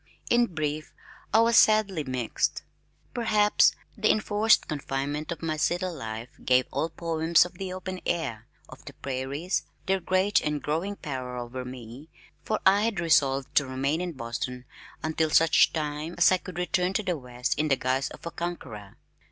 [0.31, 0.95] In brief
[1.31, 2.63] I was sadly "mixed."
[3.13, 8.47] Perhaps the enforced confinement of my city life gave all poems of the open air,
[8.67, 12.09] of the prairies, their great and growing power over me
[12.43, 14.65] for I had resolved to remain in Boston
[15.03, 18.31] until such time as I could return to the West in the guise of a
[18.31, 18.95] conqueror.